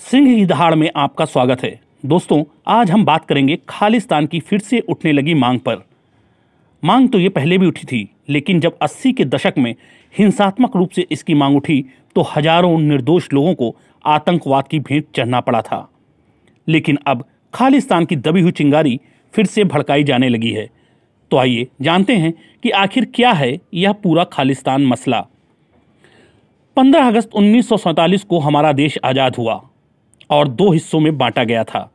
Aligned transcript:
सिंह 0.00 0.26
की 0.26 0.44
दहाड़ 0.46 0.74
में 0.74 0.90
आपका 0.96 1.24
स्वागत 1.24 1.62
है। 1.62 1.70
दोस्तों, 2.06 2.42
आज 2.66 2.90
हम 2.90 3.04
बात 3.04 3.24
करेंगे 3.24 3.58
खालिस्तान 3.68 4.26
की 4.26 4.40
फिर 4.40 4.58
से 4.58 4.78
उठने 4.80 5.12
लगी 5.12 5.34
मांग 5.34 5.58
पर। 5.60 5.82
मांग 6.82 7.08
तो 7.08 7.18
ये 7.18 7.28
पहले 7.28 7.58
भी 7.58 7.66
उठी 7.66 7.86
थी, 7.86 8.08
लेकिन 8.28 8.60
जब 8.60 8.78
80 8.82 9.12
के 9.12 9.24
दशक 9.24 9.54
में 9.58 9.74
हिंसात्मक 10.14 10.76
रूप 10.76 10.90
से 10.90 11.06
इसकी 11.10 11.34
मांग 11.34 11.56
उठी 11.56 11.84
तो 12.16 12.26
हज़ारों 12.36 12.78
निर्दोष 12.80 13.28
लोगों 13.32 13.54
को 13.54 13.74
आतंकवाद 14.04 14.68
की 14.68 14.80
भेंट 14.80 15.06
चढ़ना 15.16 15.40
पड़ा 15.40 15.62
था। 15.62 15.88
लेकिन 16.66 16.98
अब 17.06 17.24
खालिस्तान 17.54 18.04
की 18.04 18.16
दबी 18.18 18.40
हुई 18.40 18.52
चिंगारी 18.54 18.98
फिर 19.34 19.46
से 19.46 19.64
भड़काई 19.66 20.04
जाने 20.04 20.28
लगी 20.28 20.52
है। 20.52 20.68
तो 21.30 21.36
आइए 21.36 21.66
जानते 21.82 22.16
हैं 22.16 22.32
कि 22.62 22.70
आखिर 22.78 23.10
क्या 23.14 23.32
है 23.34 23.56
यह 23.74 23.92
पूरा 23.94 24.24
खालिस्तान 24.32 24.86
मसला। 24.86 25.26
15 26.76 27.08
अगस्त 27.08 27.34
उन्नीस 27.34 27.68
सौ 27.68 27.76
सैंतालीस 27.78 28.24
को 28.24 28.38
हमारा 28.40 28.72
देश 28.74 28.98
आज़ाद 29.04 29.36
हुआ। 29.36 29.62
और 30.30 30.48
दो 30.48 30.70
हिस्सों 30.72 31.00
में 31.00 31.16
बांटा 31.18 31.44
गया 31.44 31.64
था। 31.64 31.90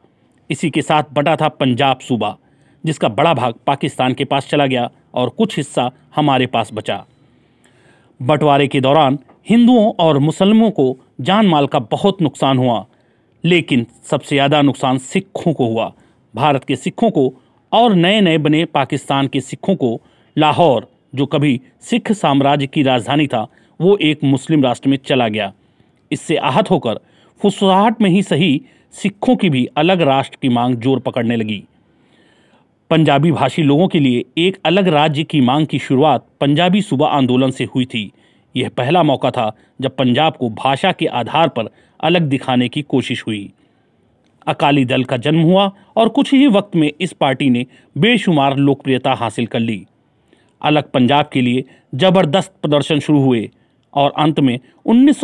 इसी 0.49 0.69
के 0.69 0.81
साथ 0.81 1.03
बटा 1.13 1.35
था 1.35 1.47
पंजाब 1.49 1.99
सूबा, 1.99 2.37
जिसका 2.83 3.09
बड़ा 3.09 3.33
भाग 3.33 3.53
पाकिस्तान 3.67 4.13
के 4.13 4.25
पास 4.25 4.47
चला 4.49 4.65
गया 4.65 4.89
और 5.13 5.29
कुछ 5.29 5.57
हिस्सा 5.57 5.89
हमारे 6.15 6.45
पास 6.45 6.69
बचा। 6.73 7.03
बंटवारे 8.19 8.67
के 8.67 8.81
दौरान 8.81 9.19
हिंदुओं 9.49 9.91
और 9.99 10.17
मुसलमानों 10.19 10.71
को 10.71 10.97
जान 11.21 11.47
माल 11.47 11.67
का 11.67 11.79
बहुत 11.81 12.21
नुकसान 12.21 12.57
हुआ, 12.57 12.85
लेकिन 13.43 13.85
सबसे 14.03 14.35
ज़्यादा 14.35 14.61
नुकसान 14.61 14.97
सिखों 14.97 15.53
को 15.53 15.67
हुआ। 15.67 15.91
भारत 16.33 16.63
के 16.63 16.75
सिखों 16.75 17.09
को 17.11 17.33
और 17.71 17.93
नए 17.95 18.19
नए 18.21 18.37
बने 18.37 18.63
पाकिस्तान 18.65 19.27
के 19.27 19.41
सिखों 19.41 19.75
को 19.75 19.99
लाहौर, 20.37 20.87
जो 21.15 21.25
कभी 21.25 21.59
सिख 21.81 22.11
साम्राज्य 22.11 22.67
की 22.67 22.83
राजधानी 22.83 23.27
था, 23.27 23.47
वो 23.79 23.97
एक 23.97 24.23
मुस्लिम 24.23 24.63
राष्ट्र 24.63 24.89
में 24.89 24.97
चला 24.97 25.27
गया। 25.27 25.51
इससे 26.11 26.35
आहत 26.37 26.69
होकर 26.71 26.99
फुसलाहट 27.41 28.01
में 28.01 28.09
ही 28.09 28.21
सही 28.23 28.61
सिखों 28.93 29.35
की 29.35 29.49
भी 29.49 29.65
अलग 29.77 30.01
राष्ट्र 30.01 30.37
की 30.41 30.49
मांग 30.49 30.75
ज़ोर 30.75 30.99
पकड़ने 30.99 31.35
लगी। 31.35 31.63
पंजाबी 32.91 33.31
भाषी 33.31 33.61
लोगों 33.61 33.87
के 33.87 33.99
लिए 33.99 34.23
एक 34.37 34.57
अलग 34.65 34.87
राज्य 34.87 35.23
की 35.23 35.41
मांग 35.41 35.65
की 35.67 35.79
शुरुआत 35.79 36.25
पंजाबी 36.41 36.81
सूबा 36.81 37.07
आंदोलन 37.09 37.51
से 37.51 37.63
हुई 37.65 37.85
थी। 37.85 38.11
यह 38.55 38.69
पहला 38.69 39.03
मौका 39.03 39.31
था 39.31 39.51
जब 39.81 39.95
पंजाब 39.95 40.35
को 40.37 40.49
भाषा 40.55 40.91
के 40.91 41.05
आधार 41.05 41.47
पर 41.47 41.69
अलग 41.99 42.21
दिखाने 42.21 42.67
की 42.69 42.81
कोशिश 42.83 43.23
हुई। 43.27 43.51
अकाली 44.47 44.83
दल 44.85 45.03
का 45.03 45.17
जन्म 45.17 45.41
हुआ 45.41 45.71
और 45.95 46.09
कुछ 46.09 46.33
ही 46.33 46.47
वक्त 46.47 46.75
में 46.75 46.91
इस 47.01 47.13
पार्टी 47.13 47.49
ने 47.49 47.65
बेशुमार 47.95 48.57
लोकप्रियता 48.57 49.13
हासिल 49.13 49.45
कर 49.45 49.59
ली। 49.59 49.85
अलग 50.61 50.91
पंजाब 50.91 51.29
के 51.33 51.41
लिए 51.41 51.63
ज़बरदस्त 51.95 52.53
प्रदर्शन 52.61 52.99
शुरू 52.99 53.21
हुए 53.21 53.49
और 53.93 54.13
अंत 54.17 54.39
में 54.39 54.57
उन्नीस 54.85 55.21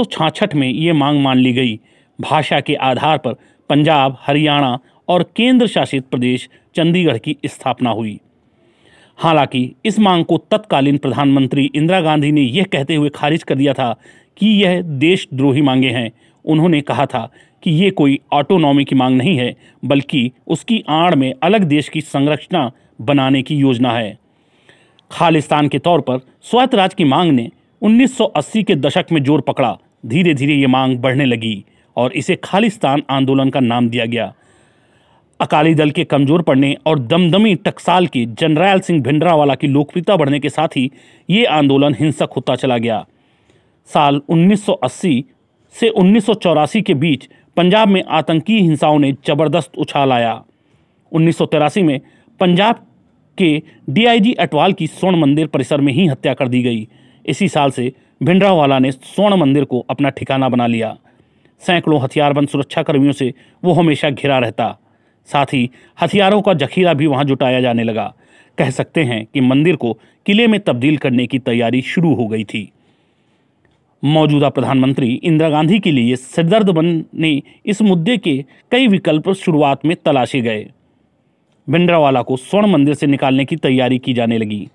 में 0.55 0.67
ये 0.67 0.93
मांग 0.93 1.21
मान 1.21 1.37
ली 1.37 1.53
गई 1.53 1.79
भाषा 2.21 2.59
के 2.59 2.75
आधार 2.75 3.17
पर 3.17 3.33
पंजाब, 3.69 4.17
हरियाणा 4.21 4.79
और 5.07 5.23
केंद्र 5.35 5.67
शासित 5.67 6.05
प्रदेश 6.05 6.49
चंडीगढ़ 6.75 7.17
की 7.17 7.37
स्थापना 7.45 7.89
हुई। 7.89 8.19
हालाँकि 9.17 9.75
इस 9.85 9.99
मांग 9.99 10.25
को 10.25 10.37
तत्कालीन 10.37 10.97
प्रधानमंत्री 10.97 11.71
इंदिरा 11.75 12.01
गांधी 12.01 12.31
ने 12.31 12.41
यह 12.41 12.63
कहते 12.63 12.95
हुए 12.95 13.09
खारिज 13.09 13.43
कर 13.43 13.55
दिया 13.55 13.73
था 13.73 13.95
कि 14.37 14.47
यह 14.63 14.81
देशद्रोही 14.81 15.61
मांगे 15.61 15.89
हैं। 15.89 16.11
उन्होंने 16.45 16.81
कहा 16.81 17.05
था 17.05 17.31
कि 17.63 17.71
ये 17.71 17.91
कोई 17.91 18.19
ऑटोनॉमी 18.33 18.85
की 18.85 18.95
मांग 18.95 19.17
नहीं 19.17 19.37
है, 19.37 19.55
बल्कि 19.85 20.31
उसकी 20.47 20.83
आड़ 20.89 21.15
में 21.15 21.33
अलग 21.43 21.63
देश 21.63 21.89
की 21.89 22.02
संरचना 22.02 22.71
बनाने 23.02 23.41
की 23.41 23.55
योजना 23.55 23.91
है। 23.91 24.17
खालिस्तान 25.11 25.67
के 25.67 25.79
तौर 25.79 26.02
पर 26.02 26.17
स्वैत 26.41 26.75
राज 26.75 26.93
की 26.93 27.03
मांग 27.03 27.31
ने 27.31 27.52
1980 27.81 28.63
के 28.63 28.75
दशक 28.75 29.05
में 29.11 29.23
ज़ोर 29.23 29.41
पकड़ा। 29.41 29.77
धीरे 30.05 30.33
धीरे 30.33 30.53
ये 30.53 30.67
मांग 30.67 30.97
बढ़ने 30.97 31.25
लगी। 31.25 31.65
और 31.97 32.13
इसे 32.13 32.35
खालिस्तान 32.35 33.03
आंदोलन 33.09 33.49
का 33.49 33.59
नाम 33.59 33.89
दिया 33.89 34.05
गया। 34.05 34.33
अकाली 35.39 35.73
दल 35.75 35.91
के 35.91 36.03
कमज़ोर 36.03 36.41
पड़ने 36.41 36.75
और 36.85 36.99
दमदमी 36.99 37.53
टकसाल 37.55 38.07
के 38.07 38.25
जनरैल 38.25 38.79
सिंह 38.79 39.01
भिंडरावाला 39.03 39.55
की 39.55 39.67
लोकप्रियता 39.67 40.15
बढ़ने 40.15 40.39
के 40.39 40.49
साथ 40.49 40.77
ही 40.77 40.89
ये 41.30 41.45
आंदोलन 41.45 41.95
हिंसक 41.99 42.30
होता 42.36 42.55
चला 42.55 42.77
गया। 42.77 43.05
साल 43.89 44.21
1980 44.30 45.23
से 45.75 45.89
उन्नीस 45.89 46.25
सौ 46.25 46.33
चौरासी 46.33 46.81
के 46.81 46.93
बीच 46.95 47.27
पंजाब 47.57 47.87
में 47.87 48.03
आतंकी 48.03 48.59
हिंसाओं 48.59 48.99
ने 48.99 49.11
ज़बरदस्त 49.27 49.77
उछाल 49.77 50.11
आया। 50.11 50.33
उन्नीस 51.11 51.41
में 51.77 51.99
पंजाब 52.39 52.86
के 53.37 53.61
डीआईजी 53.89 54.33
अटवाल 54.33 54.73
की 54.73 54.87
स्वर्ण 54.87 55.19
मंदिर 55.19 55.47
परिसर 55.47 55.81
में 55.81 55.91
ही 55.93 56.07
हत्या 56.07 56.33
कर 56.33 56.47
दी 56.47 56.61
गई। 56.63 56.87
इसी 57.25 57.47
साल 57.47 57.71
से 57.71 57.91
भिंडरावाला 58.23 58.80
ने 58.80 58.91
स्वर्ण 58.91 59.36
मंदिर 59.36 59.63
को 59.63 59.86
अपना 59.89 60.09
ठिकाना 60.09 60.49
बना 60.49 60.67
लिया। 60.67 60.95
सैकड़ों 61.59 62.01
हथियारबंद 62.01 62.47
सुरक्षा 62.47 62.83
कर्मियों 62.83 63.11
से 63.11 63.33
वो 63.63 63.73
हमेशा 63.73 64.09
घिरा 64.09 64.39
रहता। 64.39 64.77
साथ 65.25 65.45
ही 65.45 65.69
हथियारों 66.01 66.41
का 66.41 66.53
जखीरा 66.53 66.93
भी 66.93 67.05
वहाँ 67.05 67.23
जुटाया 67.23 67.61
जाने 67.61 67.83
लगा। 67.83 68.13
कह 68.57 68.69
सकते 68.69 69.03
हैं 69.03 69.25
कि 69.25 69.41
मंदिर 69.41 69.75
को 69.75 69.99
किले 70.25 70.47
में 70.47 70.59
तब्दील 70.59 70.97
करने 70.97 71.27
की 71.27 71.39
तैयारी 71.39 71.81
शुरू 71.81 72.13
हो 72.13 72.27
गई 72.27 72.43
थी। 72.43 72.71
मौजूदा 74.03 74.49
प्रधानमंत्री 74.49 75.13
इंदिरा 75.13 75.49
गांधी 75.49 75.79
के 75.79 75.91
लिए 75.91 76.15
सिरदर्द 76.15 76.69
बनने 76.69 77.41
इस 77.65 77.81
मुद्दे 77.81 78.17
के 78.17 78.45
कई 78.71 78.87
विकल्प 78.87 79.29
शुरुआत 79.29 79.85
में 79.85 79.95
तलाशे 80.05 80.41
गए। 80.41 80.71
भिंडरावाला 81.69 82.21
को 82.21 82.37
स्वर्ण 82.37 82.67
मंदिर 82.67 82.93
से 82.93 83.07
निकालने 83.07 83.45
की 83.45 83.55
तैयारी 83.55 83.99
की 83.99 84.13
जाने 84.13 84.37
लगी। 84.37 84.67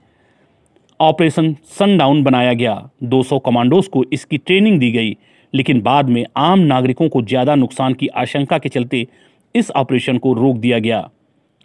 ऑपरेशन 1.01 1.57
सनडाउन 1.65 2.23
बनाया 2.23 2.53
गया। 2.53 2.91
200 3.03 3.39
कमांडोज 3.39 3.87
को 3.87 4.05
इसकी 4.13 4.39
ट्रेनिंग 4.39 4.79
दी 4.79 4.93
गई। 4.93 5.17
लेकिन 5.53 5.81
बाद 5.81 6.09
में 6.09 6.25
आम 6.37 6.59
नागरिकों 6.59 7.09
को 7.09 7.23
ज़्यादा 7.23 7.55
नुकसान 7.55 7.95
की 7.95 8.07
आशंका 8.09 8.59
के 8.59 8.69
चलते 8.69 9.07
इस 9.55 9.71
ऑपरेशन 9.71 10.19
को 10.19 10.33
रोक 10.33 10.57
दिया 10.57 10.79
गया। 10.79 11.09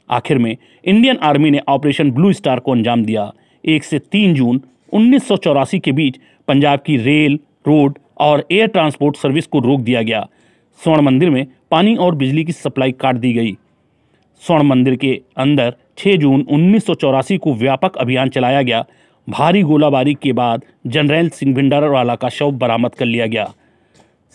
आखिर 0.09 0.37
में 0.37 0.55
इंडियन 0.83 1.17
आर्मी 1.17 1.51
ने 1.51 1.61
ऑपरेशन 1.69 2.11
ब्लू 2.11 2.31
स्टार 2.33 2.59
को 2.59 2.71
अंजाम 2.71 3.03
दिया। 3.05 3.31
एक 3.63 3.83
से 3.83 3.99
तीन 4.01 4.33
जून 4.33 4.61
उन्नीस 4.93 5.27
सौ 5.27 5.37
चौरासी 5.37 5.79
के 5.79 5.91
बीच 5.91 6.17
पंजाब 6.47 6.79
की 6.79 6.97
रेल, 6.97 7.39
रोड 7.67 7.97
और 8.17 8.45
एयर 8.51 8.67
ट्रांसपोर्ट 8.67 9.17
सर्विस 9.17 9.47
को 9.47 9.59
रोक 9.59 9.81
दिया 9.81 10.01
गया। 10.01 10.27
स्वर्ण 10.79 11.01
मंदिर 11.01 11.29
में 11.29 11.45
पानी 11.71 11.95
और 11.95 12.15
बिजली 12.15 12.43
की 12.43 12.51
सप्लाई 12.51 12.91
काट 12.91 13.15
दी 13.15 13.33
गई। 13.33 13.55
स्वर्ण 14.41 14.63
मंदिर 14.63 14.95
के 14.95 15.19
अंदर 15.37 15.75
6 15.97 16.17
जून 16.17 16.45
उन्नीस 16.49 16.85
सौ 16.85 16.93
चौरासी 16.93 17.37
को 17.37 17.53
व्यापक 17.53 17.97
अभियान 17.97 18.29
चलाया 18.29 18.61
गया। 18.61 18.85
भारी 19.27 19.61
गोलाबारी 19.61 20.13
के 20.13 20.33
बाद 20.33 20.61
जनरल 20.87 21.29
सिंह 21.29 21.53
भिंडारवाला 21.55 22.15
का 22.15 22.29
शव 22.29 22.51
बरामद 22.53 22.95
कर 22.95 23.05
लिया 23.05 23.25
गया। 23.25 23.51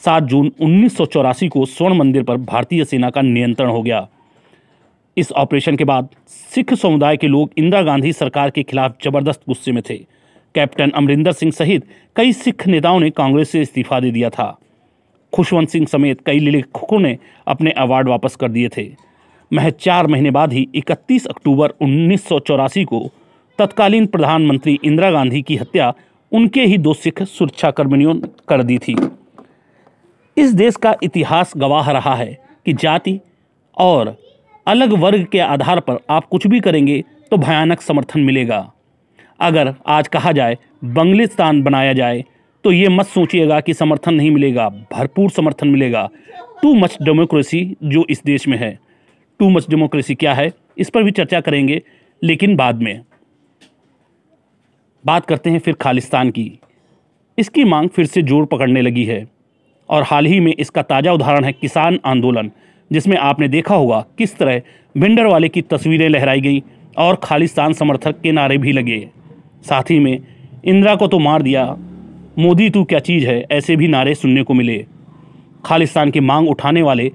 7 0.04 0.22
जून 0.22 0.50
उन्नीस 0.60 0.96
सौ 0.96 1.04
चौरासी 1.06 1.48
को 1.48 1.64
स्वर्ण 1.66 1.94
मंदिर 1.94 2.22
पर 2.22 2.36
भारतीय 2.36 2.84
सेना 2.84 3.10
का 3.10 3.22
नियंत्रण 3.22 3.68
हो 3.68 3.82
गया। 3.82 4.06
इस 5.16 5.32
ऑपरेशन 5.32 5.76
के 5.76 5.84
बाद 5.84 6.08
सिख 6.26 6.72
समुदाय 6.74 7.16
के 7.16 7.28
लोग 7.28 7.50
इंदिरा 7.58 7.82
गांधी 7.82 8.12
सरकार 8.12 8.50
के 8.50 8.62
खिलाफ 8.62 8.96
ज़बरदस्त 9.04 9.40
गुस्से 9.48 9.72
में 9.72 9.82
थे। 9.90 9.96
कैप्टन 10.54 10.90
अमरिंदर 10.90 11.32
सिंह 11.32 11.52
सहित 11.52 11.86
कई 12.16 12.32
सिख 12.32 12.66
नेताओं 12.66 13.00
ने 13.00 13.10
कांग्रेस 13.10 13.50
से 13.50 13.60
इस्तीफा 13.60 14.00
दे 14.00 14.10
दिया 14.10 14.30
था। 14.30 14.58
खुशवंत 15.32 15.68
सिंह 15.68 15.86
समेत 15.86 16.20
कई 16.26 16.38
लेखकों 16.38 16.98
ने 16.98 17.16
अपने 17.46 17.70
अवार्ड 17.70 18.08
वापस 18.08 18.36
कर 18.36 18.48
दिए 18.48 18.68
थे। 18.68 18.90
महज 19.50 19.72
चार 19.80 20.06
महीने 20.06 20.30
बाद 20.30 20.52
ही 20.52 20.68
31 20.74 21.26
अक्टूबर 21.26 21.74
उन्नीस 21.80 22.28
सौ 22.28 22.38
चौरासी 22.40 22.84
को 22.84 23.08
तत्कालीन 23.58 24.06
प्रधानमंत्री 24.06 24.78
इंदिरा 24.84 25.10
गांधी 25.10 25.42
की 25.42 25.56
हत्या 25.56 25.92
उनके 26.32 26.64
ही 26.64 26.78
दो 26.78 26.94
सिख 26.94 27.22
सुरक्षाकर्मियों 27.22 28.14
ने 28.14 28.28
कर 28.48 28.62
दी 28.62 28.78
थी। 28.78 28.96
इस 30.36 30.52
देश 30.54 30.76
का 30.76 30.94
इतिहास 31.02 31.52
गवाह 31.56 31.90
रहा 31.90 32.14
है 32.14 32.32
कि 32.66 32.72
जाति 32.72 33.18
और 33.76 34.16
अलग 34.66 34.92
वर्ग 34.94 35.26
के 35.32 35.38
आधार 35.40 35.80
पर 35.80 35.98
आप 36.10 36.24
कुछ 36.24 36.46
भी 36.46 36.60
करेंगे 36.60 37.02
तो 37.30 37.36
भयानक 37.36 37.80
समर्थन 37.80 38.20
मिलेगा। 38.20 38.72
अगर 39.40 39.74
आज 39.88 40.08
कहा 40.08 40.32
जाए 40.32 40.56
बंगलिस्तान 40.86 41.62
बनाया 41.62 41.92
जाए 41.92 42.24
तो 42.64 42.72
ये 42.72 42.88
मत 42.88 43.06
सोचिएगा 43.06 43.60
कि 43.60 43.74
समर्थन 43.74 44.14
नहीं 44.14 44.30
मिलेगा, 44.30 44.68
भरपूर 44.68 45.30
समर्थन 45.30 45.68
मिलेगा। 45.68 46.08
टू 46.62 46.74
मच 46.74 46.96
डेमोक्रेसी 47.02 47.64
जो 47.84 48.04
इस 48.10 48.22
देश 48.26 48.46
में 48.48 48.56
है। 48.58 48.78
टू 49.40 49.48
मच 49.50 49.68
डेमोक्रेसी 49.70 50.14
क्या 50.14 50.34
है? 50.34 50.50
इस 50.78 50.90
पर 50.90 51.02
भी 51.02 51.10
चर्चा 51.10 51.40
करेंगे, 51.40 51.80
लेकिन 52.22 52.56
बाद 52.56 52.82
में। 52.82 53.00
बात 55.04 55.26
करते 55.26 55.50
हैं 55.50 55.58
फिर 55.58 55.74
खालिस्तान 55.74 56.30
की। 56.30 56.50
इसकी 57.38 57.64
मांग 57.64 57.88
फिर 57.88 58.06
से 58.06 58.22
ज़ोर 58.22 58.44
पकड़ने 58.46 58.82
लगी 58.82 59.04
है। 59.04 59.24
और 59.92 60.02
हाल 60.02 60.26
ही 60.26 60.40
में 60.40 60.52
इसका 60.54 60.82
ताज़ा 60.82 61.12
उदाहरण 61.12 61.44
है 61.44 61.52
किसान 61.52 61.98
आंदोलन, 62.06 62.50
जिसमें 62.90 63.16
आपने 63.18 63.48
देखा 63.48 63.74
होगा 63.74 64.04
किस 64.18 64.36
तरह 64.36 64.60
भिंडर 64.94 65.26
वाले 65.26 65.48
की 65.48 65.62
तस्वीरें 65.64 66.08
लहराई 66.08 66.40
गई 66.40 66.62
और 66.98 67.18
खालिस्तान 67.22 67.72
समर्थक 67.72 68.20
के 68.20 68.32
नारे 68.32 68.58
भी 68.58 68.72
लगे। 68.72 68.98
साथ 69.64 69.90
ही 69.90 69.98
में 69.98 70.18
इंदिरा 70.64 70.94
को 70.94 71.06
तो 71.06 71.18
मार 71.18 71.42
दिया, 71.42 71.64
मोदी 72.38 72.68
तू 72.70 72.84
क्या 72.84 72.98
चीज़ 73.00 73.26
है, 73.26 73.44
ऐसे 73.52 73.76
भी 73.76 73.88
नारे 73.88 74.14
सुनने 74.14 74.42
को 74.42 74.54
मिले। 74.54 74.84
खालिस्तान 75.64 76.10
की 76.10 76.20
मांग 76.22 76.48
उठाने 76.48 76.82
वाले 76.82 77.10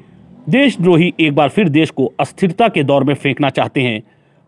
देशद्रोही 0.49 1.13
एक 1.19 1.35
बार 1.35 1.49
फिर 1.49 1.69
देश 1.69 1.89
को 1.89 2.05
अस्थिरता 2.19 2.67
के 2.67 2.83
दौर 2.83 3.03
में 3.03 3.13
फेंकना 3.15 3.49
चाहते 3.49 3.81
हैं। 3.81 4.01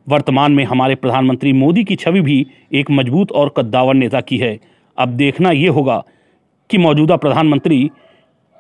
वर्तमान 0.07 0.51
में 0.51 0.63
हमारे 0.63 0.95
प्रधानमंत्री 0.95 1.53
मोदी 1.53 1.83
की 1.83 1.95
छवि 1.95 2.21
भी 2.21 2.45
एक 2.73 2.91
मज़बूत 2.91 3.31
और 3.31 3.53
कद्दावर 3.57 3.93
नेता 3.95 4.21
की 4.21 4.37
है। 4.37 4.57
अब 4.97 5.09
देखना 5.09 5.51
ये 5.51 5.67
होगा 5.69 6.03
कि 6.69 6.77
मौजूदा 6.77 7.15
प्रधानमंत्री 7.17 7.89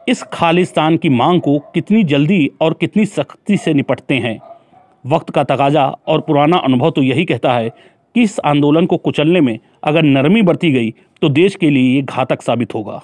इस 0.09 0.23
खालिस्तान 0.23 0.97
की 0.97 1.09
मांग 1.09 1.41
को 1.41 1.57
कितनी 1.73 2.03
जल्दी 2.03 2.49
और 2.61 2.73
कितनी 2.73 3.05
सख्ती 3.05 3.57
से 3.57 3.73
निपटते 3.73 4.15
हैं? 4.15 4.39
वक्त 5.05 5.29
का 5.29 5.43
तकाजा 5.43 5.85
और 6.07 6.21
पुराना 6.21 6.57
अनुभव 6.57 6.91
तो 6.91 7.03
यही 7.03 7.25
कहता 7.25 7.53
है 7.53 7.69
कि 8.15 8.21
इस 8.21 8.39
आंदोलन 8.39 8.85
को 8.85 8.97
कुचलने 8.97 9.41
में 9.41 9.59
अगर 9.83 10.03
नरमी 10.03 10.41
बरती 10.41 10.71
गई 10.71 10.93
तो 11.21 11.29
देश 11.29 11.55
के 11.55 11.69
लिए 11.69 11.95
ये 11.95 12.01
घातक 12.01 12.41
साबित 12.41 12.73
होगा। 12.75 13.01